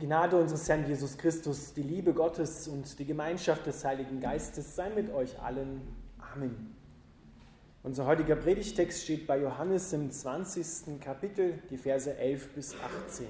Gnade 0.00 0.36
unseres 0.36 0.66
Herrn 0.66 0.86
Jesus 0.88 1.18
Christus, 1.18 1.74
die 1.74 1.82
Liebe 1.82 2.14
Gottes 2.14 2.66
und 2.66 2.98
die 2.98 3.04
Gemeinschaft 3.04 3.66
des 3.66 3.84
Heiligen 3.84 4.18
Geistes 4.18 4.74
sei 4.74 4.88
mit 4.88 5.12
euch 5.12 5.38
allen. 5.42 5.82
Amen. 6.32 6.74
Unser 7.82 8.06
heutiger 8.06 8.36
Predigtext 8.36 9.04
steht 9.04 9.26
bei 9.26 9.38
Johannes 9.38 9.92
im 9.92 10.10
20. 10.10 11.00
Kapitel, 11.00 11.62
die 11.68 11.76
Verse 11.76 12.16
11 12.16 12.54
bis 12.54 12.74
18. 12.74 13.26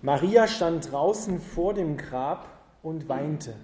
Maria 0.00 0.48
stand 0.48 0.90
draußen 0.90 1.38
vor 1.38 1.74
dem 1.74 1.98
Grab 1.98 2.48
und 2.82 3.10
weinte. 3.10 3.54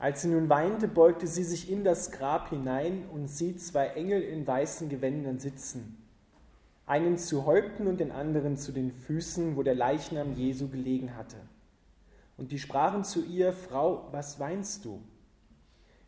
Als 0.00 0.22
sie 0.22 0.28
nun 0.28 0.48
weinte, 0.48 0.88
beugte 0.88 1.26
sie 1.26 1.44
sich 1.44 1.70
in 1.70 1.84
das 1.84 2.10
Grab 2.10 2.48
hinein 2.48 3.04
und 3.12 3.28
sieht 3.28 3.60
zwei 3.60 3.88
Engel 3.88 4.22
in 4.22 4.46
weißen 4.46 4.88
Gewändern 4.88 5.38
sitzen. 5.38 5.98
Einen 6.86 7.18
zu 7.18 7.44
Häupten 7.44 7.86
und 7.86 8.00
den 8.00 8.10
anderen 8.10 8.56
zu 8.56 8.72
den 8.72 8.92
Füßen, 8.92 9.56
wo 9.56 9.62
der 9.62 9.74
Leichnam 9.74 10.32
Jesu 10.32 10.68
gelegen 10.68 11.16
hatte. 11.16 11.36
Und 12.38 12.50
die 12.50 12.58
sprachen 12.58 13.04
zu 13.04 13.22
ihr, 13.26 13.52
Frau, 13.52 14.08
was 14.10 14.40
weinst 14.40 14.86
du? 14.86 15.02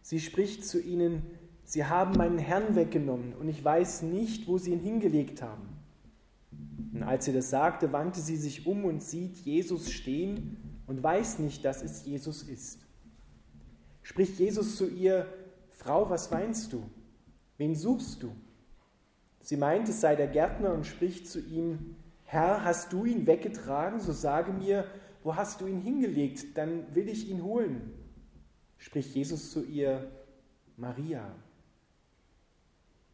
Sie 0.00 0.20
spricht 0.20 0.64
zu 0.64 0.80
ihnen, 0.80 1.22
Sie 1.64 1.84
haben 1.84 2.16
meinen 2.16 2.38
Herrn 2.38 2.74
weggenommen 2.74 3.34
und 3.34 3.48
ich 3.48 3.62
weiß 3.62 4.02
nicht, 4.02 4.48
wo 4.48 4.56
sie 4.56 4.72
ihn 4.72 4.80
hingelegt 4.80 5.42
haben. 5.42 5.68
Und 6.94 7.02
als 7.02 7.26
sie 7.26 7.32
das 7.32 7.50
sagte, 7.50 7.92
wandte 7.92 8.20
sie 8.20 8.36
sich 8.36 8.66
um 8.66 8.86
und 8.86 9.02
sieht 9.02 9.36
Jesus 9.36 9.92
stehen 9.92 10.56
und 10.86 11.02
weiß 11.02 11.38
nicht, 11.40 11.64
dass 11.64 11.82
es 11.82 12.06
Jesus 12.06 12.42
ist 12.42 12.80
spricht 14.02 14.38
Jesus 14.38 14.76
zu 14.76 14.88
ihr, 14.88 15.26
Frau, 15.70 16.08
was 16.10 16.30
weinst 16.30 16.72
du? 16.72 16.82
Wen 17.58 17.74
suchst 17.74 18.22
du? 18.22 18.32
Sie 19.40 19.56
meint, 19.56 19.88
es 19.88 20.00
sei 20.00 20.14
der 20.14 20.28
Gärtner 20.28 20.72
und 20.72 20.86
spricht 20.86 21.26
zu 21.26 21.40
ihm, 21.40 21.96
Herr, 22.24 22.64
hast 22.64 22.92
du 22.92 23.04
ihn 23.04 23.26
weggetragen, 23.26 24.00
so 24.00 24.12
sage 24.12 24.52
mir, 24.52 24.86
wo 25.22 25.36
hast 25.36 25.60
du 25.60 25.66
ihn 25.66 25.80
hingelegt, 25.80 26.56
dann 26.56 26.94
will 26.94 27.08
ich 27.08 27.28
ihn 27.28 27.42
holen. 27.42 27.92
Spricht 28.78 29.14
Jesus 29.14 29.50
zu 29.50 29.64
ihr, 29.64 30.10
Maria. 30.76 31.34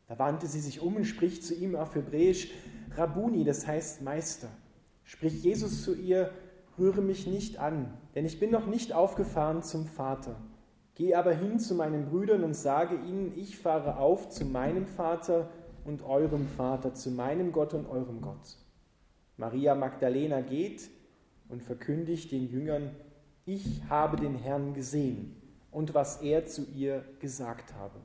Da 0.06 0.18
wandte 0.18 0.46
sie 0.46 0.60
sich 0.60 0.80
um 0.80 0.96
und 0.96 1.04
spricht 1.04 1.44
zu 1.44 1.54
ihm 1.54 1.76
auf 1.76 1.94
Hebräisch, 1.94 2.50
Rabuni, 2.96 3.44
das 3.44 3.66
heißt 3.66 4.02
Meister. 4.02 4.48
Spricht 5.04 5.44
Jesus 5.44 5.82
zu 5.82 5.94
ihr, 5.94 6.32
rühre 6.78 7.02
mich 7.02 7.26
nicht 7.26 7.58
an, 7.58 7.92
denn 8.14 8.24
ich 8.24 8.38
bin 8.40 8.50
noch 8.50 8.66
nicht 8.66 8.92
aufgefahren 8.92 9.62
zum 9.62 9.86
Vater. 9.86 10.40
Geh 10.98 11.14
aber 11.14 11.32
hin 11.32 11.60
zu 11.60 11.76
meinen 11.76 12.06
Brüdern 12.06 12.42
und 12.42 12.54
sage 12.54 12.96
ihnen, 12.96 13.32
ich 13.36 13.56
fahre 13.56 13.98
auf 13.98 14.30
zu 14.30 14.44
meinem 14.44 14.88
Vater 14.88 15.48
und 15.84 16.02
eurem 16.02 16.48
Vater, 16.48 16.92
zu 16.92 17.12
meinem 17.12 17.52
Gott 17.52 17.72
und 17.72 17.86
eurem 17.86 18.20
Gott. 18.20 18.56
Maria 19.36 19.76
Magdalena 19.76 20.40
geht 20.40 20.90
und 21.48 21.62
verkündigt 21.62 22.32
den 22.32 22.50
Jüngern, 22.50 22.90
ich 23.46 23.84
habe 23.88 24.16
den 24.16 24.34
Herrn 24.34 24.74
gesehen 24.74 25.36
und 25.70 25.94
was 25.94 26.20
er 26.20 26.46
zu 26.46 26.66
ihr 26.74 27.04
gesagt 27.20 27.74
habe. 27.74 28.00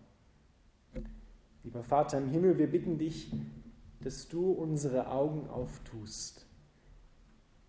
Lieber 1.63 1.83
Vater 1.83 2.19
im 2.19 2.29
Himmel, 2.29 2.59
wir 2.59 2.69
bitten 2.69 2.99
dich, 2.99 3.31
dass 4.01 4.27
du 4.27 4.51
unsere 4.51 5.07
Augen 5.09 5.47
auftust, 5.49 6.45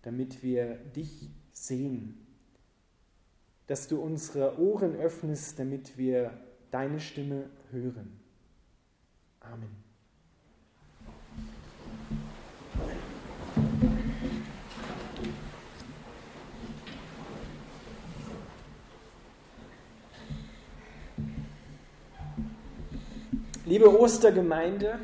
damit 0.03 0.43
wir 0.43 0.75
dich 0.95 1.31
sehen 1.51 2.24
dass 3.67 3.87
du 3.87 3.99
unsere 3.99 4.59
Ohren 4.59 4.95
öffnest, 4.95 5.59
damit 5.59 5.97
wir 5.97 6.31
deine 6.71 6.99
Stimme 6.99 7.49
hören. 7.71 8.19
Amen. 9.39 9.85
Liebe 23.67 23.99
Ostergemeinde, 23.99 24.99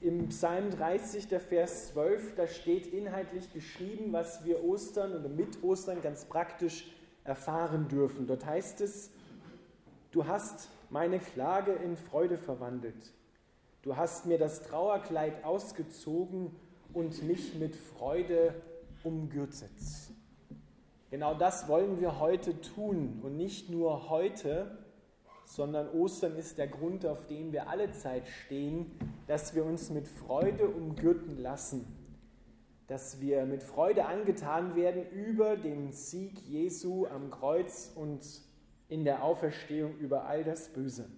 im 0.00 0.28
Psalm 0.28 0.70
30, 0.70 1.26
der 1.26 1.40
Vers 1.40 1.88
12, 1.88 2.36
da 2.36 2.46
steht 2.46 2.86
inhaltlich 2.86 3.52
geschrieben, 3.52 4.12
was 4.12 4.44
wir 4.44 4.62
Ostern 4.62 5.12
oder 5.12 5.28
mit 5.28 5.60
Ostern 5.64 6.00
ganz 6.02 6.24
praktisch 6.24 6.84
erfahren 7.26 7.88
dürfen. 7.88 8.26
Dort 8.26 8.44
heißt 8.46 8.80
es, 8.80 9.10
du 10.10 10.26
hast 10.26 10.68
meine 10.90 11.18
Klage 11.18 11.72
in 11.72 11.96
Freude 11.96 12.38
verwandelt. 12.38 13.12
Du 13.82 13.96
hast 13.96 14.26
mir 14.26 14.38
das 14.38 14.62
Trauerkleid 14.62 15.44
ausgezogen 15.44 16.54
und 16.92 17.22
mich 17.22 17.54
mit 17.54 17.76
Freude 17.76 18.54
umgürtet. 19.04 19.70
Genau 21.10 21.34
das 21.34 21.68
wollen 21.68 22.00
wir 22.00 22.18
heute 22.18 22.60
tun 22.60 23.20
und 23.22 23.36
nicht 23.36 23.70
nur 23.70 24.10
heute, 24.10 24.78
sondern 25.44 25.88
Ostern 25.90 26.34
ist 26.36 26.58
der 26.58 26.66
Grund, 26.66 27.06
auf 27.06 27.26
dem 27.26 27.52
wir 27.52 27.68
alle 27.68 27.92
Zeit 27.92 28.26
stehen, 28.26 28.90
dass 29.28 29.54
wir 29.54 29.64
uns 29.64 29.90
mit 29.90 30.08
Freude 30.08 30.68
umgürten 30.68 31.38
lassen 31.38 32.05
dass 32.86 33.20
wir 33.20 33.44
mit 33.46 33.62
Freude 33.62 34.06
angetan 34.06 34.76
werden 34.76 35.08
über 35.10 35.56
den 35.56 35.92
Sieg 35.92 36.38
Jesu 36.40 37.06
am 37.06 37.30
Kreuz 37.30 37.90
und 37.94 38.20
in 38.88 39.04
der 39.04 39.24
Auferstehung 39.24 39.96
über 39.98 40.26
all 40.26 40.44
das 40.44 40.68
Böse. 40.68 41.08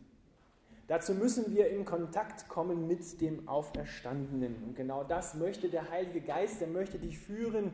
Dazu 0.87 1.13
müssen 1.13 1.55
wir 1.55 1.69
in 1.69 1.85
Kontakt 1.85 2.49
kommen 2.49 2.87
mit 2.87 3.21
dem 3.21 3.47
Auferstandenen. 3.47 4.57
Und 4.65 4.75
genau 4.75 5.05
das 5.05 5.35
möchte 5.35 5.69
der 5.69 5.91
Heilige 5.91 6.23
Geist, 6.23 6.63
er 6.63 6.69
möchte 6.69 6.99
dich 6.99 7.19
führen 7.19 7.73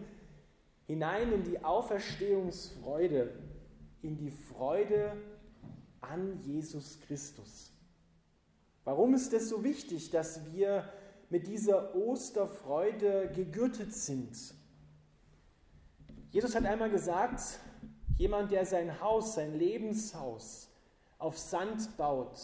hinein 0.86 1.32
in 1.32 1.44
die 1.44 1.64
Auferstehungsfreude, 1.64 3.32
in 4.02 4.16
die 4.16 4.30
Freude 4.30 5.12
an 6.00 6.40
Jesus 6.40 6.98
Christus. 7.06 7.72
Warum 8.82 9.14
ist 9.14 9.32
es 9.32 9.48
so 9.48 9.64
wichtig, 9.64 10.10
dass 10.10 10.52
wir 10.52 10.84
mit 11.30 11.46
dieser 11.46 11.94
Osterfreude 11.94 13.30
gegürtet 13.34 13.92
sind. 13.92 14.54
Jesus 16.30 16.54
hat 16.54 16.64
einmal 16.64 16.90
gesagt, 16.90 17.40
jemand, 18.18 18.50
der 18.50 18.66
sein 18.66 19.00
Haus, 19.00 19.34
sein 19.34 19.54
Lebenshaus 19.54 20.68
auf 21.18 21.38
Sand 21.38 21.96
baut, 21.96 22.38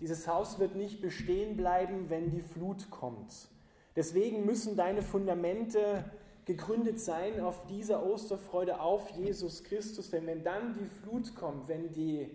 dieses 0.00 0.26
Haus 0.26 0.58
wird 0.58 0.76
nicht 0.76 1.00
bestehen 1.00 1.56
bleiben, 1.56 2.08
wenn 2.08 2.30
die 2.30 2.40
Flut 2.40 2.90
kommt. 2.90 3.48
Deswegen 3.96 4.46
müssen 4.46 4.76
deine 4.76 5.02
Fundamente 5.02 6.10
gegründet 6.46 6.98
sein 6.98 7.40
auf 7.40 7.66
dieser 7.66 8.04
Osterfreude 8.04 8.80
auf 8.80 9.10
Jesus 9.10 9.62
Christus. 9.62 10.10
Denn 10.10 10.26
wenn 10.26 10.42
dann 10.42 10.74
die 10.74 10.86
Flut 10.86 11.34
kommt, 11.34 11.68
wenn 11.68 11.92
die 11.92 12.30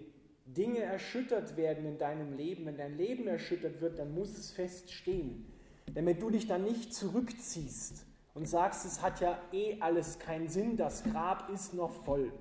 Dinge 0.45 0.79
erschüttert 0.79 1.57
werden 1.57 1.85
in 1.85 1.97
deinem 1.97 2.33
Leben, 2.33 2.67
wenn 2.67 2.77
dein 2.77 2.97
Leben 2.97 3.27
erschüttert 3.27 3.81
wird, 3.81 3.97
dann 3.97 4.13
muss 4.13 4.37
es 4.37 4.51
feststehen 4.51 5.45
damit 5.93 6.21
du 6.21 6.29
dich 6.29 6.47
dann 6.47 6.63
nicht 6.63 6.93
zurückziehst 6.93 8.05
und 8.33 8.47
sagst, 8.47 8.85
es 8.85 9.01
hat 9.01 9.21
ja 9.21 9.39
eh 9.51 9.77
alles 9.79 10.19
keinen 10.19 10.49
Sinn, 10.49 10.77
das 10.77 11.03
Grab 11.03 11.49
ist 11.49 11.73
noch 11.73 11.93
voll. 12.03 12.31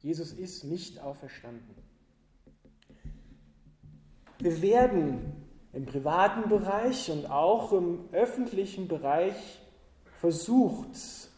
Jesus 0.00 0.32
ist 0.32 0.64
nicht 0.64 1.00
auferstanden. 1.00 1.74
Wir 4.38 4.60
werden 4.62 5.32
im 5.72 5.86
privaten 5.86 6.48
Bereich 6.48 7.10
und 7.10 7.26
auch 7.26 7.72
im 7.72 8.08
öffentlichen 8.12 8.86
Bereich 8.86 9.60
versucht 10.20 11.30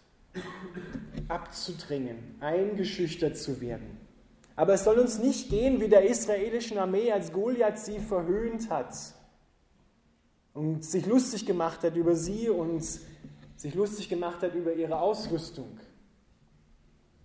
abzudringen, 1.29 2.37
eingeschüchtert 2.41 3.39
zu 3.39 3.61
werden. 3.61 3.99
Aber 4.57 4.75
es 4.75 4.85
soll 4.85 4.99
uns 4.99 5.19
nicht 5.19 5.49
gehen 5.49 5.81
wie 5.81 5.89
der 5.89 6.09
israelischen 6.09 6.79
Armee, 6.79 7.13
als 7.13 7.33
Goliath 7.33 7.79
sie 7.79 7.99
verhöhnt 7.99 8.69
hat 8.69 9.16
und 10.57 10.83
sich 10.83 11.05
lustig 11.05 11.45
gemacht 11.45 11.83
hat 11.83 11.97
über 11.97 12.17
sie 12.17 12.49
und 12.49 12.83
sich 13.57 13.75
lustig 13.75 14.09
gemacht 14.09 14.43
hat 14.43 14.55
über 14.55 14.73
ihre 14.73 14.99
Ausrüstung. 14.99 15.79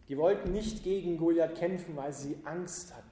Die 0.10 0.18
wollten 0.18 0.52
nicht 0.52 0.84
gegen 0.84 1.18
Goliath 1.18 1.56
kämpfen, 1.56 1.96
weil 1.96 2.12
sie 2.12 2.36
Angst 2.44 2.94
hatten. 2.94 3.08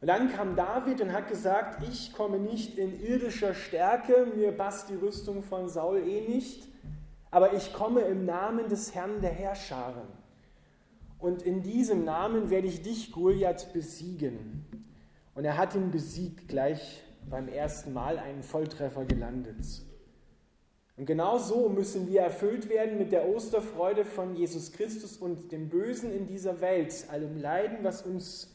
Und 0.00 0.08
dann 0.08 0.32
kam 0.32 0.56
David 0.56 1.00
und 1.00 1.12
hat 1.12 1.28
gesagt, 1.28 1.86
ich 1.88 2.12
komme 2.12 2.40
nicht 2.40 2.76
in 2.76 3.00
irdischer 3.00 3.54
Stärke, 3.54 4.26
mir 4.34 4.50
passt 4.50 4.90
die 4.90 4.96
Rüstung 4.96 5.44
von 5.44 5.68
Saul 5.68 5.98
eh 5.98 6.28
nicht, 6.28 6.66
aber 7.30 7.54
ich 7.54 7.72
komme 7.72 8.00
im 8.00 8.24
Namen 8.24 8.68
des 8.68 8.92
Herrn 8.92 9.20
der 9.20 9.30
Herrscharen. 9.30 10.08
Und 11.20 11.42
in 11.42 11.62
diesem 11.62 12.04
Namen 12.04 12.50
werde 12.50 12.66
ich 12.66 12.82
dich, 12.82 13.12
Goliath, 13.12 13.72
besiegen. 13.72 14.66
Und 15.36 15.44
er 15.44 15.56
hat 15.56 15.76
ihn 15.76 15.92
besiegt 15.92 16.48
gleich 16.48 17.03
beim 17.30 17.48
ersten 17.48 17.92
Mal 17.92 18.18
einen 18.18 18.42
Volltreffer 18.42 19.04
gelandet. 19.04 19.64
Und 20.96 21.06
genau 21.06 21.38
so 21.38 21.68
müssen 21.68 22.06
wir 22.06 22.20
erfüllt 22.20 22.68
werden 22.68 22.98
mit 22.98 23.10
der 23.10 23.28
Osterfreude 23.28 24.04
von 24.04 24.36
Jesus 24.36 24.72
Christus 24.72 25.16
und 25.16 25.50
dem 25.50 25.68
Bösen 25.68 26.12
in 26.12 26.26
dieser 26.26 26.60
Welt, 26.60 27.06
allem 27.10 27.36
Leiden, 27.40 27.78
was 27.82 28.02
uns 28.02 28.54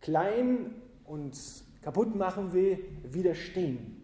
klein 0.00 0.74
und 1.04 1.38
kaputt 1.82 2.14
machen 2.14 2.54
will, 2.54 2.78
widerstehen. 3.02 4.00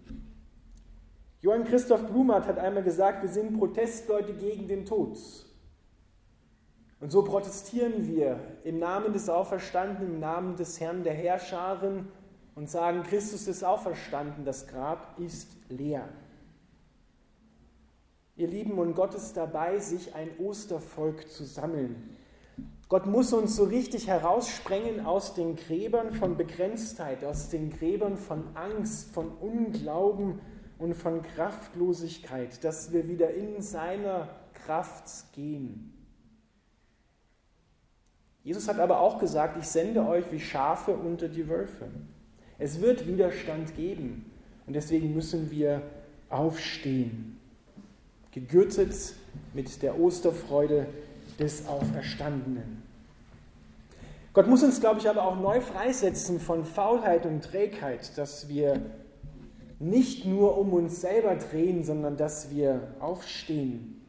Johann 1.40 1.64
Christoph 1.64 2.06
Blumert 2.06 2.46
hat 2.46 2.58
einmal 2.58 2.82
gesagt, 2.82 3.22
wir 3.22 3.30
sind 3.30 3.58
Protestleute 3.58 4.34
gegen 4.34 4.68
den 4.68 4.84
Tod. 4.84 5.16
Und 7.00 7.10
so 7.10 7.24
protestieren 7.24 8.06
wir 8.06 8.38
im 8.62 8.78
Namen 8.78 9.14
des 9.14 9.30
Auferstandenen, 9.30 10.14
im 10.14 10.20
Namen 10.20 10.56
des 10.56 10.78
Herrn 10.78 11.02
der 11.02 11.14
Herrscharen 11.14 12.08
und 12.60 12.68
sagen, 12.68 13.04
Christus 13.04 13.48
ist 13.48 13.64
auferstanden, 13.64 14.44
das 14.44 14.66
Grab 14.66 15.18
ist 15.18 15.48
leer. 15.70 16.06
Ihr 18.36 18.48
Lieben, 18.48 18.78
und 18.78 18.94
Gott 18.94 19.14
ist 19.14 19.34
dabei, 19.34 19.78
sich 19.78 20.14
ein 20.14 20.28
Ostervolk 20.38 21.30
zu 21.30 21.44
sammeln. 21.46 22.18
Gott 22.90 23.06
muss 23.06 23.32
uns 23.32 23.56
so 23.56 23.64
richtig 23.64 24.08
heraussprengen 24.08 25.06
aus 25.06 25.32
den 25.32 25.56
Gräbern 25.56 26.12
von 26.12 26.36
Begrenztheit, 26.36 27.24
aus 27.24 27.48
den 27.48 27.70
Gräbern 27.70 28.18
von 28.18 28.54
Angst, 28.54 29.10
von 29.14 29.30
Unglauben 29.38 30.40
und 30.76 30.92
von 30.92 31.22
Kraftlosigkeit, 31.22 32.62
dass 32.62 32.92
wir 32.92 33.08
wieder 33.08 33.32
in 33.32 33.62
seiner 33.62 34.28
Kraft 34.52 35.32
gehen. 35.32 35.94
Jesus 38.42 38.68
hat 38.68 38.78
aber 38.80 39.00
auch 39.00 39.18
gesagt, 39.18 39.56
ich 39.56 39.66
sende 39.66 40.06
euch 40.06 40.30
wie 40.30 40.40
Schafe 40.40 40.94
unter 40.94 41.26
die 41.26 41.48
Wölfe. 41.48 41.88
Es 42.60 42.82
wird 42.82 43.06
Widerstand 43.06 43.74
geben 43.74 44.30
und 44.66 44.74
deswegen 44.74 45.14
müssen 45.14 45.50
wir 45.50 45.80
aufstehen, 46.28 47.38
gegürtet 48.32 48.94
mit 49.54 49.82
der 49.82 49.98
Osterfreude 49.98 50.86
des 51.38 51.66
Auferstandenen. 51.66 52.82
Gott 54.34 54.46
muss 54.46 54.62
uns, 54.62 54.78
glaube 54.78 55.00
ich, 55.00 55.08
aber 55.08 55.24
auch 55.24 55.40
neu 55.40 55.62
freisetzen 55.62 56.38
von 56.38 56.66
Faulheit 56.66 57.24
und 57.24 57.42
Trägheit, 57.42 58.16
dass 58.18 58.48
wir 58.50 58.80
nicht 59.78 60.26
nur 60.26 60.58
um 60.58 60.74
uns 60.74 61.00
selber 61.00 61.36
drehen, 61.36 61.82
sondern 61.82 62.18
dass 62.18 62.50
wir 62.50 62.94
aufstehen 63.00 64.02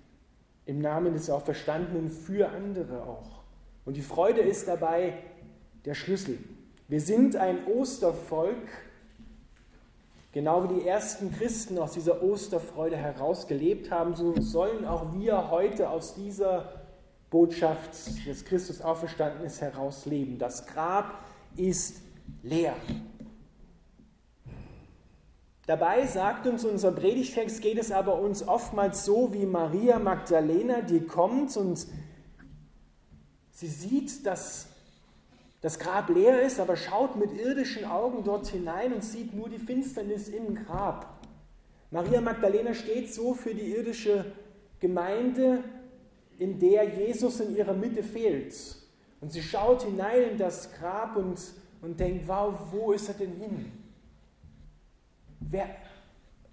im 0.66 0.80
Namen 0.80 1.14
des 1.14 1.30
Auferstandenen 1.30 2.10
für 2.10 2.50
andere 2.50 3.04
auch. 3.04 3.44
Und 3.86 3.96
die 3.96 4.02
Freude 4.02 4.42
ist 4.42 4.68
dabei 4.68 5.14
der 5.86 5.94
Schlüssel. 5.94 6.38
Wir 6.92 7.00
sind 7.00 7.38
ein 7.38 7.66
Ostervolk, 7.68 8.68
genau 10.34 10.66
wie 10.70 10.82
die 10.82 10.86
ersten 10.86 11.32
Christen 11.32 11.78
aus 11.80 11.94
dieser 11.94 12.22
Osterfreude 12.22 12.98
herausgelebt 12.98 13.90
haben, 13.90 14.14
so 14.14 14.34
sollen 14.42 14.84
auch 14.84 15.14
wir 15.14 15.52
heute 15.52 15.90
aus 15.90 16.16
dieser 16.16 16.82
Botschaft 17.30 17.92
des 18.28 18.44
Christus 18.44 18.82
auferstanden 18.82 19.46
ist 19.46 19.62
herausleben. 19.62 20.38
Das 20.38 20.68
Grab 20.68 21.24
ist 21.56 22.02
leer. 22.44 22.76
Dabei 25.68 26.06
sagt 26.08 26.46
uns 26.46 26.66
unser 26.66 26.92
Predigtext, 26.92 27.62
geht 27.62 27.78
es 27.78 27.94
aber 27.94 28.20
uns 28.20 28.46
oftmals 28.46 29.06
so 29.06 29.34
wie 29.34 29.46
Maria 29.46 29.98
Magdalena, 29.98 30.82
die 30.82 31.00
kommt 31.00 31.56
und 31.56 31.88
sie 33.52 33.68
sieht, 33.68 34.26
dass 34.26 34.71
das 35.62 35.78
Grab 35.78 36.10
leer 36.10 36.42
ist, 36.42 36.60
aber 36.60 36.76
schaut 36.76 37.16
mit 37.16 37.32
irdischen 37.38 37.86
Augen 37.86 38.24
dort 38.24 38.48
hinein 38.48 38.94
und 38.94 39.04
sieht 39.04 39.34
nur 39.34 39.48
die 39.48 39.60
Finsternis 39.60 40.28
im 40.28 40.56
Grab. 40.56 41.20
Maria 41.92 42.20
Magdalena 42.20 42.74
steht 42.74 43.14
so 43.14 43.34
für 43.34 43.54
die 43.54 43.72
irdische 43.76 44.26
Gemeinde, 44.80 45.64
in 46.40 46.58
der 46.58 46.86
Jesus 46.90 47.40
in 47.40 47.56
ihrer 47.56 47.74
Mitte 47.74 48.02
fehlt. 48.02 48.56
Und 49.20 49.32
sie 49.32 49.44
schaut 49.44 49.84
hinein 49.84 50.32
in 50.32 50.38
das 50.40 50.74
Grab 50.74 51.16
und, 51.16 51.40
und 51.84 52.00
denkt, 52.00 52.28
wow, 52.28 52.56
wo 52.72 52.92
ist 52.92 53.08
er 53.10 53.14
denn 53.14 53.36
hin? 53.36 53.72
Wer, 55.40 55.76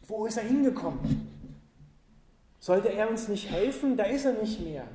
wo 0.07 0.27
ist 0.27 0.37
er 0.37 0.45
hingekommen? 0.45 1.31
Sollte 2.59 2.93
er 2.93 3.09
uns 3.09 3.29
nicht 3.29 3.51
helfen? 3.51 3.97
Da 3.97 4.05
ist 4.05 4.27
er 4.27 4.35
nicht 4.35 4.61
mehr. 4.61 4.87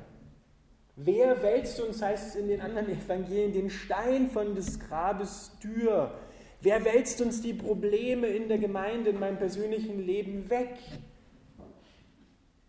Wer 0.96 1.42
wälzt 1.42 1.80
uns, 1.80 2.00
heißt 2.00 2.28
es 2.28 2.36
in 2.36 2.48
den 2.48 2.60
anderen 2.60 2.88
Evangelien, 2.88 3.52
den 3.52 3.70
Stein 3.70 4.28
von 4.30 4.54
des 4.54 4.78
Grabes 4.78 5.50
Tür? 5.60 6.18
Wer 6.60 6.84
wälzt 6.84 7.20
uns 7.20 7.42
die 7.42 7.52
Probleme 7.52 8.28
in 8.28 8.48
der 8.48 8.58
Gemeinde, 8.58 9.10
in 9.10 9.18
meinem 9.18 9.36
persönlichen 9.36 10.04
Leben 10.06 10.48
weg? 10.48 10.76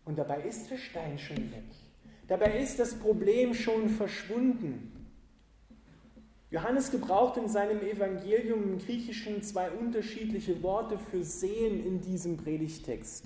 Und 0.04 0.18
dabei 0.18 0.42
ist 0.42 0.70
der 0.70 0.78
Stein 0.78 1.18
schon 1.18 1.50
weg. 1.52 1.64
Dabei 2.26 2.58
ist 2.58 2.80
das 2.80 2.94
Problem 2.94 3.54
schon 3.54 3.88
verschwunden. 3.88 4.92
Johannes 6.50 6.90
gebraucht 6.90 7.36
in 7.36 7.48
seinem 7.48 7.80
Evangelium 7.80 8.62
im 8.64 8.78
Griechischen 8.78 9.42
zwei 9.42 9.70
unterschiedliche 9.70 10.62
Worte 10.62 10.98
für 10.98 11.22
sehen 11.22 11.84
in 11.84 12.00
diesem 12.00 12.36
Predigtext. 12.36 13.24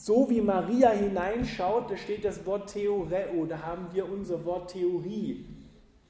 So 0.00 0.30
wie 0.30 0.40
Maria 0.40 0.90
hineinschaut, 0.90 1.90
da 1.90 1.96
steht 1.96 2.24
das 2.24 2.46
Wort 2.46 2.72
Theoreo, 2.72 3.46
da 3.46 3.62
haben 3.62 3.88
wir 3.92 4.08
unser 4.08 4.44
Wort 4.44 4.70
Theorie. 4.70 5.44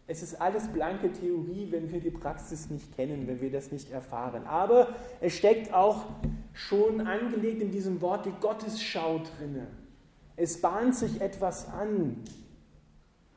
Es 0.06 0.22
ist 0.22 0.40
alles 0.42 0.68
blanke 0.68 1.10
Theorie, 1.10 1.68
wenn 1.70 1.90
wir 1.90 2.00
die 2.00 2.10
Praxis 2.10 2.68
nicht 2.68 2.94
kennen, 2.94 3.26
wenn 3.26 3.40
wir 3.40 3.50
das 3.50 3.72
nicht 3.72 3.90
erfahren. 3.90 4.46
Aber 4.46 4.88
es 5.22 5.34
steckt 5.34 5.72
auch 5.72 6.04
schon 6.52 7.06
angelegt 7.06 7.62
in 7.62 7.70
diesem 7.70 8.02
Wort 8.02 8.26
die 8.26 8.32
Gottesschau 8.40 9.22
drinne. 9.38 9.68
Es 10.36 10.60
bahnt 10.60 10.94
sich 10.94 11.22
etwas 11.22 11.66
an. 11.68 12.18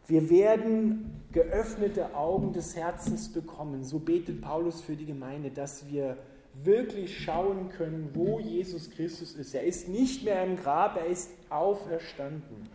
Wir 0.05 0.29
werden 0.29 1.23
geöffnete 1.31 2.13
Augen 2.13 2.51
des 2.51 2.75
Herzens 2.75 3.31
bekommen. 3.31 3.85
So 3.85 3.99
betet 3.99 4.41
Paulus 4.41 4.81
für 4.81 4.97
die 4.97 5.05
Gemeinde, 5.05 5.49
dass 5.49 5.89
wir 5.89 6.17
wirklich 6.53 7.23
schauen 7.23 7.69
können, 7.69 8.11
wo 8.13 8.39
Jesus 8.39 8.89
Christus 8.89 9.33
ist. 9.33 9.53
Er 9.53 9.63
ist 9.63 9.87
nicht 9.87 10.23
mehr 10.23 10.43
im 10.43 10.57
Grab, 10.57 10.97
er 10.97 11.05
ist 11.05 11.31
auferstanden. 11.49 12.69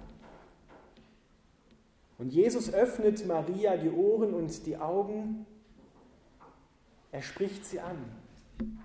Und 2.19 2.33
Jesus 2.33 2.73
öffnet 2.73 3.27
Maria 3.27 3.77
die 3.77 3.91
Ohren 3.91 4.35
und 4.35 4.67
die 4.67 4.77
Augen. 4.77 5.47
Er 7.13 7.23
spricht 7.23 7.65
sie 7.65 7.81
an 7.81 7.99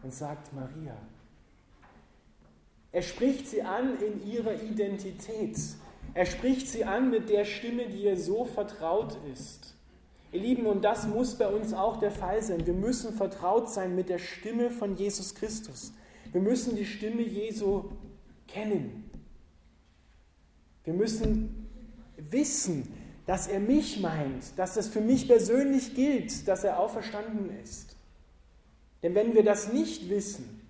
und 0.03 0.13
sagt, 0.13 0.53
Maria, 0.53 0.97
er 2.91 3.01
spricht 3.01 3.47
sie 3.47 3.61
an 3.61 3.97
in 4.01 4.29
ihrer 4.29 4.61
Identität. 4.61 5.57
Er 6.13 6.25
spricht 6.25 6.67
sie 6.67 6.83
an 6.83 7.09
mit 7.09 7.29
der 7.29 7.45
Stimme, 7.45 7.87
die 7.87 8.03
ihr 8.03 8.17
so 8.17 8.43
vertraut 8.43 9.17
ist. 9.31 9.75
Ihr 10.31 10.39
Lieben, 10.39 10.65
und 10.65 10.83
das 10.83 11.07
muss 11.07 11.35
bei 11.35 11.47
uns 11.47 11.73
auch 11.73 11.97
der 11.97 12.11
Fall 12.11 12.41
sein. 12.41 12.65
Wir 12.65 12.73
müssen 12.73 13.13
vertraut 13.13 13.69
sein 13.69 13.95
mit 13.95 14.07
der 14.07 14.19
Stimme 14.19 14.69
von 14.69 14.95
Jesus 14.95 15.35
Christus. 15.35 15.93
Wir 16.31 16.41
müssen 16.41 16.75
die 16.75 16.85
Stimme 16.85 17.21
Jesu 17.21 17.89
kennen. 18.47 19.09
Wir 20.85 20.93
müssen 20.93 21.67
wissen, 22.17 22.93
dass 23.25 23.47
er 23.47 23.59
mich 23.59 23.99
meint, 23.99 24.57
dass 24.57 24.75
das 24.75 24.87
für 24.87 25.01
mich 25.01 25.27
persönlich 25.27 25.95
gilt, 25.95 26.47
dass 26.47 26.63
er 26.63 26.79
auferstanden 26.79 27.49
ist. 27.63 27.95
Denn 29.03 29.15
wenn 29.15 29.33
wir 29.33 29.43
das 29.43 29.73
nicht 29.73 30.09
wissen, 30.09 30.61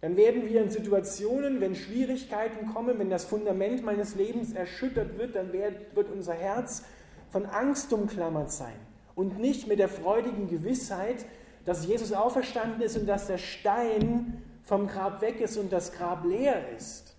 dann 0.00 0.16
werden 0.16 0.48
wir 0.48 0.62
in 0.62 0.70
Situationen, 0.70 1.60
wenn 1.60 1.74
Schwierigkeiten 1.74 2.72
kommen, 2.72 2.98
wenn 2.98 3.10
das 3.10 3.24
Fundament 3.24 3.84
meines 3.84 4.14
Lebens 4.14 4.52
erschüttert 4.52 5.18
wird, 5.18 5.34
dann 5.34 5.52
wird 5.52 6.10
unser 6.12 6.34
Herz 6.34 6.84
von 7.30 7.46
Angst 7.46 7.92
umklammert 7.92 8.50
sein 8.50 8.78
und 9.14 9.38
nicht 9.38 9.66
mit 9.66 9.78
der 9.78 9.88
freudigen 9.88 10.48
Gewissheit, 10.48 11.24
dass 11.64 11.86
Jesus 11.86 12.12
auferstanden 12.12 12.80
ist 12.80 12.96
und 12.96 13.06
dass 13.06 13.26
der 13.26 13.38
Stein 13.38 14.42
vom 14.62 14.86
Grab 14.86 15.20
weg 15.20 15.40
ist 15.40 15.56
und 15.56 15.72
das 15.72 15.92
Grab 15.92 16.24
leer 16.24 16.62
ist. 16.76 17.14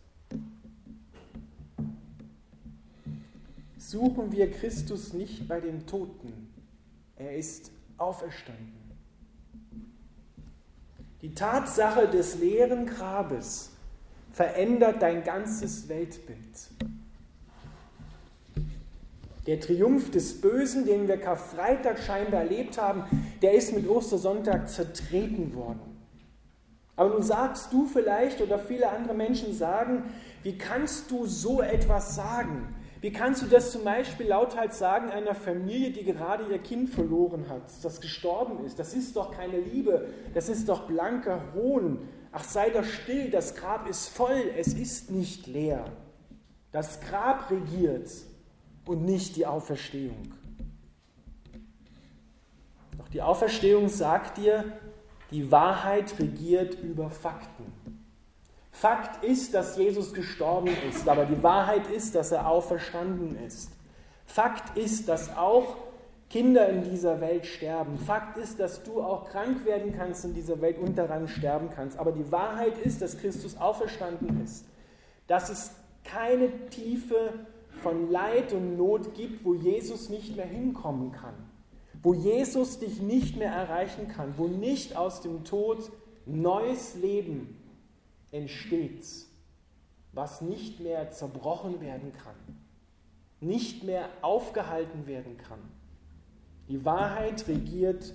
Suchen 3.78 4.32
wir 4.32 4.52
Christus 4.52 5.14
nicht 5.14 5.48
bei 5.48 5.60
den 5.60 5.86
Toten. 5.88 6.54
Er 7.16 7.36
ist 7.36 7.72
auferstanden. 7.98 8.80
Die 11.22 11.34
Tatsache 11.34 12.08
des 12.08 12.38
leeren 12.38 12.86
Grabes 12.86 13.72
verändert 14.32 15.02
dein 15.02 15.24
ganzes 15.24 15.90
Weltbild. 15.90 16.70
Der 19.50 19.60
Triumph 19.60 20.12
des 20.12 20.42
Bösen, 20.42 20.86
den 20.86 21.08
wir 21.08 21.18
Karfreitag 21.18 21.98
scheinbar 21.98 22.42
erlebt 22.42 22.80
haben, 22.80 23.06
der 23.42 23.54
ist 23.54 23.74
mit 23.74 23.90
Ostersonntag 23.90 24.70
zertreten 24.70 25.56
worden. 25.56 25.98
Aber 26.96 27.10
nun 27.10 27.24
sagst 27.24 27.74
du 27.74 27.88
vielleicht 27.88 28.42
oder 28.42 28.60
viele 28.60 28.88
andere 28.92 29.16
Menschen 29.16 29.52
sagen, 29.52 30.04
wie 30.44 30.56
kannst 30.56 31.10
du 31.10 31.26
so 31.26 31.64
etwas 31.64 32.14
sagen? 32.14 32.76
Wie 33.02 33.12
kannst 33.12 33.42
du 33.42 33.48
das 33.48 33.72
zum 33.72 33.84
Beispiel 33.84 34.28
lauthals 34.28 34.78
sagen 34.78 35.10
einer 35.10 35.34
Familie, 35.34 35.94
die 35.94 36.04
gerade 36.04 36.44
ihr 36.52 36.60
Kind 36.60 36.92
verloren 36.92 37.50
hat, 37.50 37.64
das 37.82 38.02
gestorben 38.02 38.64
ist? 38.66 38.78
Das 38.78 38.94
ist 38.94 39.16
doch 39.16 39.32
keine 39.32 39.58
Liebe, 39.58 40.10
das 40.36 40.50
ist 40.50 40.70
doch 40.70 40.86
blanker 40.86 41.42
Hohn. 41.56 42.08
Ach, 42.32 42.44
sei 42.44 42.70
doch 42.70 42.86
still, 42.86 43.32
das 43.32 43.56
Grab 43.56 43.90
ist 43.90 44.10
voll, 44.10 44.44
es 44.60 44.76
ist 44.76 45.10
nicht 45.10 45.48
leer. 45.48 45.86
Das 46.72 47.02
Grab 47.02 47.50
regiert 47.50 48.12
und 48.90 49.06
nicht 49.06 49.36
die 49.36 49.46
Auferstehung. 49.46 50.34
Doch 52.98 53.08
die 53.10 53.22
Auferstehung 53.22 53.88
sagt 53.88 54.40
dir, 54.40 54.66
die 55.30 55.52
Wahrheit 55.52 56.18
regiert 56.18 56.74
über 56.74 57.12
Fakten. 57.12 57.72
Fakt 58.72 59.24
ist, 59.24 59.54
dass 59.54 59.78
Jesus 59.78 60.12
gestorben 60.12 60.76
ist, 60.90 61.08
aber 61.08 61.26
die 61.26 61.44
Wahrheit 61.44 61.86
ist, 61.92 62.16
dass 62.16 62.32
er 62.32 62.48
auferstanden 62.48 63.38
ist. 63.46 63.70
Fakt 64.26 64.76
ist, 64.76 65.08
dass 65.08 65.38
auch 65.38 65.76
Kinder 66.32 66.68
in 66.70 66.82
dieser 66.82 67.22
Welt 67.22 67.46
sterben. 67.46 68.00
Fakt 68.00 68.40
ist, 68.40 68.60
dass 68.60 68.82
du 68.82 69.04
auch 69.04 69.30
krank 69.30 69.66
werden 69.66 69.94
kannst 69.96 70.26
in 70.26 70.34
dieser 70.34 70.62
Welt 70.62 70.80
und 70.80 70.98
daran 70.98 71.28
sterben 71.28 71.70
kannst. 71.76 72.00
Aber 72.00 72.12
die 72.12 72.32
Wahrheit 72.32 72.80
ist, 72.80 73.04
dass 73.04 73.20
Christus 73.20 73.56
auferstanden 73.56 74.42
ist. 74.44 74.66
Dass 75.28 75.50
es 75.50 75.74
keine 76.04 76.70
Tiefe 76.70 77.46
von 77.82 78.12
Leid 78.12 78.54
und 78.54 78.78
Not 78.78 79.16
gibt, 79.16 79.44
wo 79.44 79.54
Jesus 79.54 80.10
nicht 80.10 80.36
mehr 80.36 80.46
hinkommen 80.46 81.12
kann. 81.12 81.36
Wo 82.02 82.14
Jesus 82.14 82.80
dich 82.80 83.02
nicht 83.02 83.38
mehr 83.38 83.52
erreichen 83.52 84.08
kann. 84.08 84.34
Wo 84.38 84.48
nicht 84.48 84.96
aus 84.96 85.22
dem 85.22 85.44
Tod 85.44 85.92
neues 86.26 86.96
Leben 86.96 87.58
entsteht. 88.32 89.06
Was 90.14 90.42
nicht 90.42 90.80
mehr 90.80 91.12
zerbrochen 91.12 91.82
werden 91.82 92.14
kann. 92.14 92.36
Nicht 93.42 93.84
mehr 93.84 94.10
aufgehalten 94.22 95.08
werden 95.08 95.38
kann. 95.38 95.60
Die 96.68 96.86
Wahrheit 96.86 97.48
regiert 97.48 98.14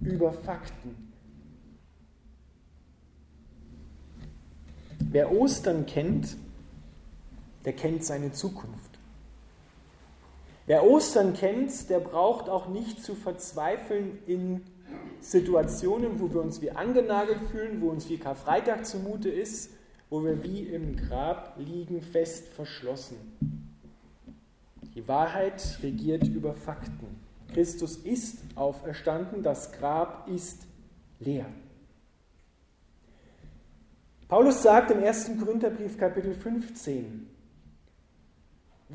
über 0.00 0.32
Fakten. 0.32 1.12
Wer 4.98 5.32
Ostern 5.32 5.86
kennt, 5.86 6.36
der 7.64 7.72
kennt 7.72 8.04
seine 8.04 8.32
Zukunft. 8.32 8.83
Wer 10.66 10.84
Ostern 10.84 11.34
kennt, 11.34 11.90
der 11.90 12.00
braucht 12.00 12.48
auch 12.48 12.68
nicht 12.68 13.02
zu 13.02 13.14
verzweifeln 13.14 14.18
in 14.26 14.62
Situationen, 15.20 16.20
wo 16.20 16.32
wir 16.32 16.40
uns 16.40 16.62
wie 16.62 16.70
angenagelt 16.70 17.40
fühlen, 17.50 17.82
wo 17.82 17.90
uns 17.90 18.08
wie 18.08 18.18
Karfreitag 18.18 18.86
zumute 18.86 19.28
ist, 19.28 19.70
wo 20.08 20.24
wir 20.24 20.42
wie 20.42 20.60
im 20.60 20.96
Grab 20.96 21.54
liegen, 21.58 22.00
fest 22.00 22.48
verschlossen. 22.48 23.16
Die 24.94 25.06
Wahrheit 25.08 25.78
regiert 25.82 26.28
über 26.28 26.54
Fakten. 26.54 27.20
Christus 27.52 27.96
ist 27.96 28.38
auferstanden, 28.54 29.42
das 29.42 29.72
Grab 29.72 30.28
ist 30.28 30.66
leer. 31.20 31.46
Paulus 34.28 34.62
sagt 34.62 34.90
im 34.90 35.02
1. 35.02 35.32
Korintherbrief 35.38 35.98
Kapitel 35.98 36.34
15, 36.34 37.28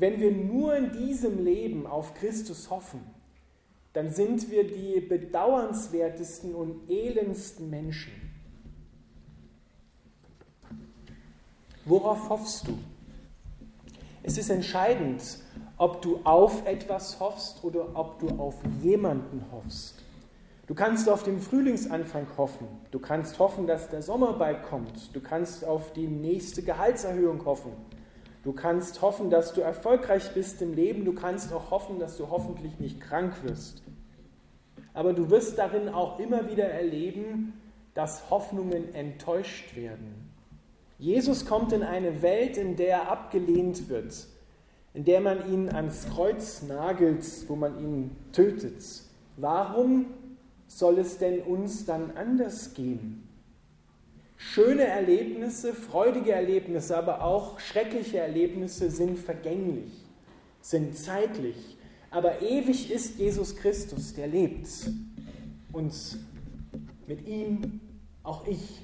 wenn 0.00 0.18
wir 0.18 0.32
nur 0.32 0.74
in 0.74 0.92
diesem 0.92 1.44
Leben 1.44 1.86
auf 1.86 2.14
Christus 2.14 2.70
hoffen, 2.70 3.00
dann 3.92 4.10
sind 4.10 4.50
wir 4.50 4.66
die 4.66 5.00
bedauernswertesten 5.00 6.54
und 6.54 6.88
elendsten 6.88 7.68
Menschen. 7.68 8.12
Worauf 11.84 12.28
hoffst 12.30 12.66
du? 12.66 12.78
Es 14.22 14.38
ist 14.38 14.48
entscheidend, 14.48 15.22
ob 15.76 16.00
du 16.02 16.20
auf 16.24 16.66
etwas 16.66 17.20
hoffst 17.20 17.62
oder 17.64 17.88
ob 17.94 18.18
du 18.20 18.28
auf 18.38 18.54
jemanden 18.82 19.44
hoffst. 19.50 20.02
Du 20.66 20.74
kannst 20.74 21.08
auf 21.08 21.24
den 21.24 21.40
Frühlingsanfang 21.40 22.26
hoffen. 22.36 22.68
Du 22.90 23.00
kannst 23.00 23.38
hoffen, 23.38 23.66
dass 23.66 23.88
der 23.88 24.02
Sommer 24.02 24.34
bald 24.34 24.62
kommt. 24.62 25.14
Du 25.14 25.20
kannst 25.20 25.64
auf 25.64 25.92
die 25.92 26.06
nächste 26.06 26.62
Gehaltserhöhung 26.62 27.44
hoffen. 27.44 27.72
Du 28.42 28.52
kannst 28.52 29.02
hoffen, 29.02 29.30
dass 29.30 29.52
du 29.52 29.60
erfolgreich 29.60 30.32
bist 30.32 30.62
im 30.62 30.74
Leben. 30.74 31.04
Du 31.04 31.12
kannst 31.12 31.52
auch 31.52 31.70
hoffen, 31.70 31.98
dass 31.98 32.16
du 32.16 32.30
hoffentlich 32.30 32.78
nicht 32.78 33.00
krank 33.00 33.34
wirst. 33.42 33.82
Aber 34.94 35.12
du 35.12 35.30
wirst 35.30 35.58
darin 35.58 35.88
auch 35.88 36.18
immer 36.18 36.50
wieder 36.50 36.64
erleben, 36.64 37.52
dass 37.94 38.30
Hoffnungen 38.30 38.94
enttäuscht 38.94 39.76
werden. 39.76 40.30
Jesus 40.98 41.46
kommt 41.46 41.72
in 41.72 41.82
eine 41.82 42.22
Welt, 42.22 42.56
in 42.56 42.76
der 42.76 42.88
er 42.88 43.10
abgelehnt 43.10 43.88
wird 43.88 44.26
in 44.94 45.04
der 45.04 45.20
man 45.20 45.50
ihn 45.52 45.68
ans 45.68 46.08
Kreuz 46.08 46.62
nagelt, 46.62 47.24
wo 47.48 47.56
man 47.56 47.78
ihn 47.78 48.16
tötet. 48.32 48.84
Warum 49.36 50.06
soll 50.66 50.98
es 50.98 51.18
denn 51.18 51.42
uns 51.42 51.84
dann 51.86 52.16
anders 52.16 52.74
gehen? 52.74 53.28
Schöne 54.42 54.84
Erlebnisse, 54.84 55.74
freudige 55.74 56.32
Erlebnisse, 56.32 56.96
aber 56.96 57.22
auch 57.22 57.60
schreckliche 57.60 58.18
Erlebnisse 58.18 58.90
sind 58.90 59.18
vergänglich, 59.18 59.92
sind 60.62 60.96
zeitlich. 60.96 61.76
Aber 62.10 62.40
ewig 62.40 62.90
ist 62.90 63.18
Jesus 63.18 63.54
Christus, 63.54 64.14
der 64.14 64.28
lebt. 64.28 64.66
Und 65.72 65.94
mit 67.06 67.28
ihm 67.28 67.80
auch 68.22 68.46
ich. 68.46 68.80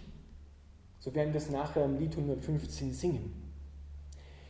So 1.01 1.15
werden 1.15 1.33
wir 1.33 1.41
es 1.41 1.51
nachher 1.51 1.87
im 1.87 1.99
Lied 1.99 2.13
115 2.13 2.93
singen. 2.93 3.33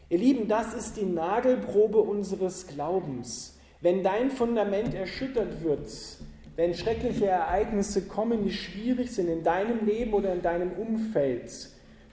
Ihr 0.09 0.19
Lieben, 0.19 0.49
das 0.49 0.75
ist 0.75 0.97
die 0.97 1.07
Nagelprobe 1.07 1.99
unseres 1.99 2.67
Glaubens. 2.67 3.57
Wenn 3.81 4.03
dein 4.03 4.31
Fundament 4.31 4.93
erschüttert 4.93 5.63
wird, 5.63 5.89
wenn 6.57 6.75
schreckliche 6.75 7.27
Ereignisse 7.27 8.07
kommen, 8.07 8.45
die 8.45 8.53
schwierig 8.53 9.11
sind 9.11 9.29
in 9.29 9.45
deinem 9.45 9.85
Leben 9.87 10.15
oder 10.15 10.33
in 10.33 10.43
deinem 10.43 10.73
Umfeld, 10.73 11.53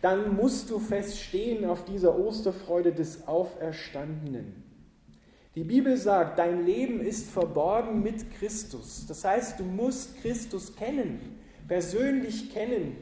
dann 0.02 0.36
musst 0.36 0.70
du 0.70 0.80
feststehen 0.80 1.66
auf 1.66 1.86
dieser 1.86 2.20
Osterfreude 2.20 2.92
des 2.92 3.26
Auferstandenen. 3.26 4.62
Die 5.56 5.64
Bibel 5.64 5.96
sagt, 5.96 6.40
dein 6.40 6.66
Leben 6.66 7.00
ist 7.00 7.30
verborgen 7.30 8.04
mit 8.04 8.32
Christus. 8.38 9.06
Das 9.08 9.24
heißt, 9.24 9.60
du 9.60 9.64
musst 9.64 10.22
Christus 10.22 10.76
kennen, 10.76 11.20
persönlich 11.68 12.54
kennen, 12.54 12.98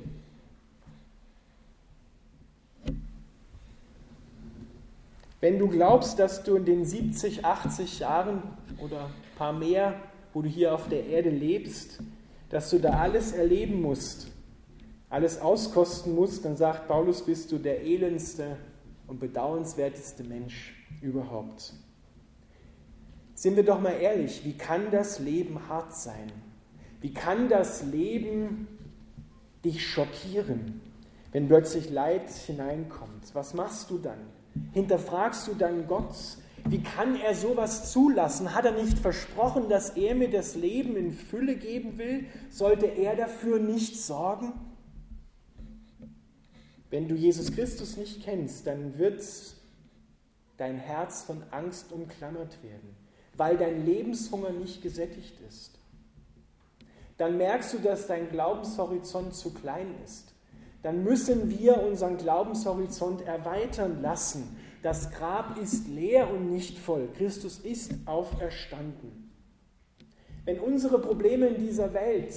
Wenn 5.42 5.58
du 5.58 5.68
glaubst, 5.68 6.20
dass 6.20 6.44
du 6.44 6.56
in 6.56 6.66
den 6.66 6.86
70, 6.86 7.44
80 7.44 8.00
Jahren 8.00 8.44
oder 8.78 9.06
ein 9.06 9.38
paar 9.38 9.52
mehr, 9.52 9.96
wo 10.34 10.42
du 10.42 10.50
hier 10.50 10.74
auf 10.74 10.88
der 10.88 11.06
Erde 11.06 11.30
lebst, 11.30 12.00
dass 12.50 12.70
du 12.70 12.80
da 12.80 13.00
alles 13.00 13.32
erleben 13.32 13.82
musst, 13.82 14.28
alles 15.10 15.40
auskosten 15.40 16.16
musst, 16.16 16.46
dann 16.46 16.56
sagt 16.56 16.88
Paulus, 16.88 17.26
bist 17.26 17.52
du 17.52 17.58
der 17.58 17.82
elendste 17.84 18.58
und 19.08 19.20
bedauernswerteste 19.20 20.24
Mensch 20.24 20.74
überhaupt. 21.02 21.74
Sind 23.34 23.56
wir 23.56 23.64
doch 23.64 23.82
mal 23.82 23.94
ehrlich, 23.94 24.46
wie 24.46 24.54
kann 24.54 24.92
das 24.92 25.20
Leben 25.20 25.68
hart 25.68 25.96
sein? 25.96 26.32
Wie 27.02 27.14
kann 27.14 27.50
das 27.50 27.84
Leben 27.84 28.68
dich 29.66 29.88
schockieren, 29.88 30.82
wenn 31.32 31.48
plötzlich 31.48 31.90
Leid 31.90 32.30
hineinkommt? 32.30 33.34
Was 33.34 33.54
machst 33.54 33.90
du 33.90 33.98
dann? 33.98 34.20
Hinterfragst 34.74 35.48
du 35.48 35.56
dann 35.56 35.88
Gott? 35.88 36.14
Wie 36.66 36.82
kann 36.82 37.20
er 37.20 37.36
sowas 37.36 37.92
zulassen? 37.92 38.54
Hat 38.54 38.66
er 38.66 38.72
nicht 38.72 39.00
versprochen, 39.00 39.70
dass 39.70 39.92
er 39.92 40.16
mir 40.16 40.30
das 40.30 40.56
Leben 40.56 40.96
in 40.96 41.12
Fülle 41.12 41.56
geben 41.56 41.98
will? 41.98 42.26
Sollte 42.50 42.86
er 42.86 43.16
dafür 43.16 43.60
nicht 43.60 44.02
sorgen? 44.02 44.54
Wenn 46.90 47.08
du 47.08 47.16
Jesus 47.16 47.52
Christus 47.54 47.98
nicht 47.98 48.24
kennst, 48.24 48.68
dann 48.68 48.98
wird 48.98 49.24
dein 50.58 50.78
Herz 50.78 51.24
von 51.24 51.44
Angst 51.52 51.92
umklammert 51.92 52.62
werden, 52.64 52.96
weil 53.36 53.58
dein 53.58 53.86
Lebenshunger 53.86 54.52
nicht 54.52 54.82
gesättigt 54.82 55.40
ist. 55.48 55.80
Dann 57.18 57.38
merkst 57.38 57.74
du, 57.74 57.80
dass 57.80 58.08
dein 58.08 58.30
Glaubenshorizont 58.30 59.34
zu 59.34 59.54
klein 59.54 59.96
ist 60.04 60.32
dann 60.84 61.04
müssen 61.04 61.50
wir 61.60 61.82
unseren 61.82 62.18
Glaubenshorizont 62.18 63.22
erweitern 63.22 64.02
lassen. 64.02 64.58
Das 64.82 65.12
Grab 65.12 65.58
ist 65.60 65.88
leer 65.88 66.32
und 66.32 66.52
nicht 66.52 66.78
voll. 66.80 67.08
Christus 67.16 67.60
ist 67.60 67.94
auferstanden. 68.06 69.32
Wenn 70.44 70.60
unsere 70.60 71.00
Probleme 71.00 71.48
in 71.48 71.66
dieser 71.66 71.94
Welt 71.94 72.34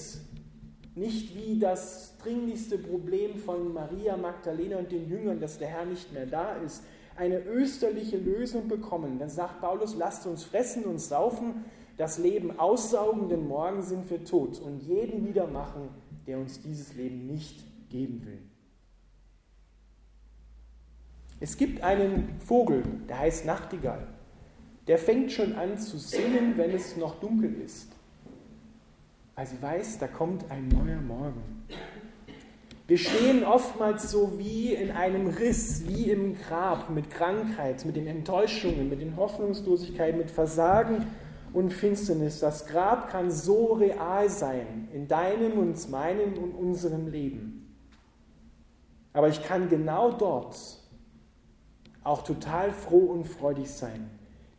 nicht 0.94 1.34
wie 1.34 1.58
das 1.58 2.16
dringlichste 2.18 2.78
Problem 2.78 3.38
von 3.38 3.72
Maria 3.72 4.16
Magdalena 4.16 4.76
und 4.76 4.92
den 4.92 5.08
Jüngern, 5.08 5.40
dass 5.40 5.58
der 5.58 5.68
Herr 5.68 5.86
nicht 5.86 6.12
mehr 6.12 6.26
da 6.26 6.56
ist, 6.56 6.84
eine 7.16 7.40
österliche 7.44 8.18
Lösung 8.18 8.68
bekommen, 8.68 9.18
dann 9.18 9.30
sagt 9.30 9.60
Paulus, 9.60 9.96
lasst 9.96 10.26
uns 10.26 10.44
fressen 10.44 10.84
und 10.84 11.00
saufen, 11.00 11.64
das 11.96 12.18
Leben 12.18 12.58
aussaugen, 12.58 13.28
denn 13.28 13.46
morgen 13.46 13.82
sind 13.82 14.08
wir 14.10 14.24
tot 14.24 14.60
und 14.60 14.82
jeden 14.82 15.26
wieder 15.26 15.46
machen, 15.46 15.88
der 16.26 16.38
uns 16.38 16.60
dieses 16.60 16.94
Leben 16.94 17.26
nicht 17.26 17.64
geben 17.88 18.24
will. 18.26 18.42
Es 21.44 21.58
gibt 21.58 21.84
einen 21.84 22.40
Vogel, 22.40 22.82
der 23.06 23.18
heißt 23.18 23.44
Nachtigall. 23.44 24.06
Der 24.86 24.96
fängt 24.96 25.30
schon 25.30 25.54
an 25.56 25.76
zu 25.76 25.98
singen, 25.98 26.54
wenn 26.56 26.70
es 26.70 26.96
noch 26.96 27.20
dunkel 27.20 27.60
ist. 27.62 27.92
Weil 29.34 29.46
sie 29.46 29.60
weiß, 29.60 29.98
da 29.98 30.06
kommt 30.06 30.50
ein 30.50 30.68
neuer 30.68 31.02
Morgen. 31.02 31.66
Wir 32.86 32.96
stehen 32.96 33.44
oftmals 33.44 34.10
so 34.10 34.38
wie 34.38 34.72
in 34.72 34.90
einem 34.90 35.26
Riss, 35.26 35.86
wie 35.86 36.10
im 36.10 36.34
Grab, 36.34 36.88
mit 36.88 37.10
Krankheit, 37.10 37.84
mit 37.84 37.96
den 37.96 38.06
Enttäuschungen, 38.06 38.88
mit 38.88 39.02
den 39.02 39.14
Hoffnungslosigkeiten, 39.18 40.16
mit 40.16 40.30
Versagen 40.30 41.06
und 41.52 41.74
Finsternis. 41.74 42.40
Das 42.40 42.66
Grab 42.66 43.10
kann 43.10 43.30
so 43.30 43.74
real 43.74 44.30
sein 44.30 44.88
in 44.94 45.08
deinem 45.08 45.58
und 45.58 45.90
meinem 45.90 46.38
und 46.42 46.54
unserem 46.54 47.06
Leben. 47.06 47.76
Aber 49.12 49.28
ich 49.28 49.42
kann 49.42 49.68
genau 49.68 50.10
dort 50.10 50.82
auch 52.04 52.22
total 52.22 52.70
froh 52.70 53.06
und 53.06 53.24
freudig 53.24 53.70
sein. 53.70 54.10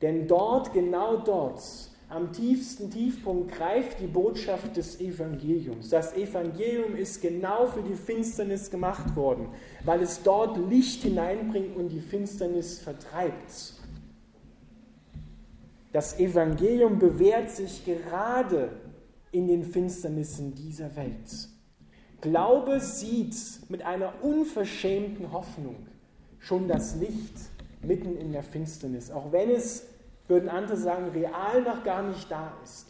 Denn 0.01 0.27
dort, 0.27 0.73
genau 0.73 1.17
dort, 1.17 1.61
am 2.09 2.31
tiefsten 2.31 2.91
Tiefpunkt 2.91 3.55
greift 3.55 3.99
die 3.99 4.07
Botschaft 4.07 4.77
des 4.77 4.99
Evangeliums. 4.99 5.89
Das 5.89 6.15
Evangelium 6.15 6.95
ist 6.95 7.21
genau 7.21 7.65
für 7.65 7.81
die 7.81 7.95
Finsternis 7.95 8.69
gemacht 8.69 9.15
worden, 9.15 9.47
weil 9.83 10.01
es 10.01 10.21
dort 10.21 10.57
Licht 10.69 11.01
hineinbringt 11.01 11.75
und 11.75 11.89
die 11.89 11.99
Finsternis 11.99 12.79
vertreibt. 12.79 13.73
Das 15.93 16.19
Evangelium 16.19 16.99
bewährt 16.99 17.49
sich 17.49 17.85
gerade 17.85 18.69
in 19.31 19.47
den 19.47 19.63
Finsternissen 19.63 20.53
dieser 20.53 20.95
Welt. 20.95 21.49
Glaube 22.21 22.79
sieht 22.81 23.35
mit 23.69 23.83
einer 23.83 24.13
unverschämten 24.21 25.31
Hoffnung 25.31 25.87
schon 26.45 26.67
das 26.67 26.95
Licht 26.95 27.33
mitten 27.81 28.17
in 28.17 28.31
der 28.31 28.43
Finsternis, 28.43 29.09
auch 29.09 29.31
wenn 29.31 29.49
es 29.49 29.85
würden 30.27 30.49
andere 30.49 30.77
sagen, 30.77 31.09
real 31.09 31.61
noch 31.63 31.83
gar 31.83 32.03
nicht 32.03 32.29
da 32.29 32.53
ist. 32.63 32.87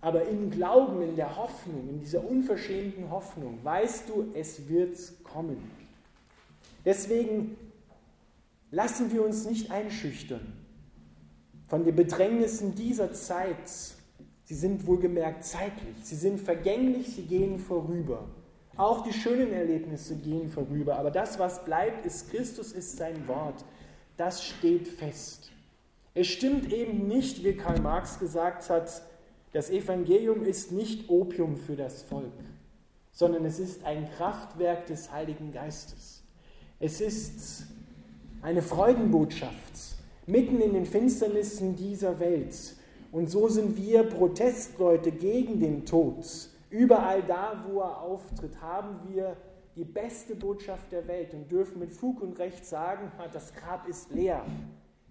Aber 0.00 0.26
im 0.26 0.50
Glauben, 0.50 1.02
in 1.02 1.16
der 1.16 1.36
Hoffnung, 1.36 1.88
in 1.88 2.00
dieser 2.00 2.24
unverschämten 2.24 3.10
Hoffnung, 3.10 3.58
weißt 3.62 4.08
du, 4.08 4.30
es 4.34 4.68
wird 4.68 4.98
kommen. 5.24 5.70
Deswegen 6.84 7.56
lassen 8.70 9.12
wir 9.12 9.24
uns 9.24 9.46
nicht 9.46 9.70
einschüchtern 9.70 10.52
von 11.68 11.84
den 11.84 11.96
Bedrängnissen 11.96 12.74
dieser 12.74 13.12
Zeit. 13.12 13.68
Sie 14.44 14.54
sind 14.54 14.86
wohlgemerkt 14.86 15.44
zeitlich, 15.44 15.96
sie 16.02 16.16
sind 16.16 16.40
vergänglich, 16.40 17.16
sie 17.16 17.22
gehen 17.22 17.58
vorüber. 17.58 18.28
Auch 18.76 19.02
die 19.02 19.12
schönen 19.12 19.52
Erlebnisse 19.52 20.16
gehen 20.16 20.50
vorüber, 20.50 20.98
aber 20.98 21.10
das, 21.10 21.38
was 21.38 21.64
bleibt, 21.64 22.04
ist 22.04 22.30
Christus, 22.30 22.72
ist 22.72 22.96
sein 22.96 23.26
Wort. 23.26 23.64
Das 24.16 24.44
steht 24.44 24.88
fest. 24.88 25.50
Es 26.14 26.26
stimmt 26.26 26.72
eben 26.72 27.08
nicht, 27.08 27.44
wie 27.44 27.54
Karl 27.54 27.80
Marx 27.80 28.18
gesagt 28.18 28.68
hat, 28.70 29.02
das 29.52 29.70
Evangelium 29.70 30.44
ist 30.44 30.72
nicht 30.72 31.08
Opium 31.08 31.56
für 31.56 31.76
das 31.76 32.02
Volk, 32.02 32.32
sondern 33.12 33.44
es 33.46 33.58
ist 33.58 33.84
ein 33.84 34.08
Kraftwerk 34.16 34.86
des 34.86 35.10
Heiligen 35.10 35.52
Geistes. 35.52 36.22
Es 36.78 37.00
ist 37.00 37.64
eine 38.42 38.60
Freudenbotschaft 38.60 39.96
mitten 40.26 40.60
in 40.60 40.74
den 40.74 40.86
Finsternissen 40.86 41.76
dieser 41.76 42.18
Welt. 42.20 42.74
Und 43.12 43.30
so 43.30 43.48
sind 43.48 43.76
wir 43.76 44.02
Protestleute 44.02 45.12
gegen 45.12 45.60
den 45.60 45.86
Tod. 45.86 46.26
Überall 46.70 47.22
da, 47.22 47.64
wo 47.66 47.80
er 47.80 48.00
auftritt, 48.00 48.60
haben 48.60 49.00
wir 49.08 49.36
die 49.76 49.84
beste 49.84 50.34
Botschaft 50.34 50.90
der 50.90 51.06
Welt 51.06 51.34
und 51.34 51.50
dürfen 51.50 51.78
mit 51.78 51.92
Fug 51.92 52.22
und 52.22 52.38
Recht 52.38 52.64
sagen, 52.64 53.12
das 53.32 53.54
Grab 53.54 53.86
ist 53.86 54.10
leer. 54.10 54.44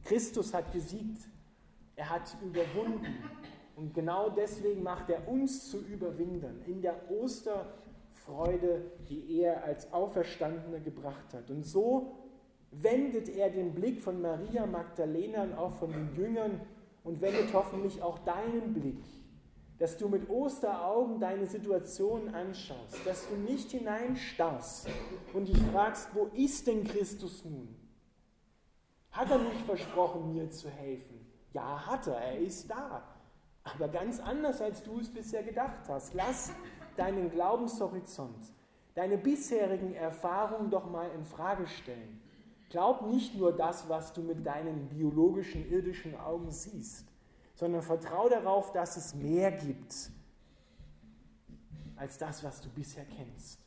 Christus 0.03 0.53
hat 0.53 0.71
gesiegt, 0.73 1.21
er 1.95 2.09
hat 2.09 2.35
überwunden. 2.41 3.15
Und 3.75 3.93
genau 3.93 4.29
deswegen 4.29 4.83
macht 4.83 5.09
er 5.09 5.27
uns 5.27 5.69
zu 5.69 5.79
Überwindern 5.79 6.61
in 6.65 6.81
der 6.81 6.95
Osterfreude, 7.11 8.91
die 9.09 9.39
er 9.41 9.63
als 9.63 9.91
Auferstandene 9.91 10.79
gebracht 10.79 11.33
hat. 11.33 11.49
Und 11.49 11.65
so 11.65 12.15
wendet 12.71 13.29
er 13.29 13.49
den 13.49 13.73
Blick 13.73 14.01
von 14.01 14.21
Maria 14.21 14.65
Magdalena 14.65 15.43
und 15.43 15.53
auch 15.53 15.73
von 15.73 15.91
den 15.91 16.15
Jüngern 16.15 16.61
und 17.03 17.21
wendet 17.21 17.53
hoffentlich 17.53 18.01
auch 18.01 18.19
deinen 18.19 18.73
Blick, 18.73 19.03
dass 19.77 19.97
du 19.97 20.07
mit 20.07 20.29
Osteraugen 20.29 21.19
deine 21.19 21.45
Situation 21.45 22.33
anschaust, 22.33 23.05
dass 23.05 23.27
du 23.27 23.35
nicht 23.35 23.71
hineinstarrst 23.71 24.87
und 25.33 25.47
dich 25.47 25.61
fragst, 25.73 26.09
wo 26.13 26.29
ist 26.33 26.67
denn 26.67 26.83
Christus 26.85 27.43
nun? 27.43 27.75
Hat 29.11 29.31
er 29.31 29.39
nicht 29.39 29.61
versprochen, 29.65 30.33
mir 30.33 30.49
zu 30.49 30.69
helfen? 30.69 31.25
Ja, 31.53 31.85
hat 31.85 32.07
er, 32.07 32.17
er 32.17 32.39
ist 32.39 32.69
da. 32.69 33.03
Aber 33.63 33.87
ganz 33.87 34.19
anders, 34.19 34.61
als 34.61 34.83
du 34.83 34.99
es 34.99 35.09
bisher 35.09 35.43
gedacht 35.43 35.87
hast. 35.87 36.13
Lass 36.13 36.51
deinen 36.95 37.31
Glaubenshorizont, 37.31 38.53
deine 38.93 39.17
bisherigen 39.17 39.93
Erfahrungen 39.93 40.69
doch 40.69 40.89
mal 40.89 41.09
in 41.11 41.25
Frage 41.25 41.67
stellen. 41.67 42.21
Glaub 42.69 43.07
nicht 43.07 43.35
nur 43.35 43.53
das, 43.55 43.89
was 43.89 44.13
du 44.13 44.21
mit 44.21 44.45
deinen 44.45 44.89
biologischen, 44.89 45.69
irdischen 45.69 46.17
Augen 46.17 46.51
siehst, 46.51 47.07
sondern 47.55 47.81
vertraue 47.81 48.29
darauf, 48.29 48.71
dass 48.71 48.97
es 48.97 49.15
mehr 49.15 49.51
gibt 49.51 50.11
als 51.95 52.17
das, 52.17 52.43
was 52.43 52.61
du 52.61 52.69
bisher 52.69 53.05
kennst. 53.05 53.59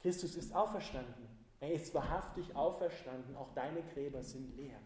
Christus 0.00 0.34
ist 0.34 0.54
auferstanden. 0.54 1.28
Er 1.60 1.72
ist 1.72 1.92
wahrhaftig 1.94 2.54
auferstanden, 2.54 3.36
auch 3.36 3.52
deine 3.52 3.82
Gräber 3.82 4.22
sind 4.22 4.56
leer. 4.56 4.80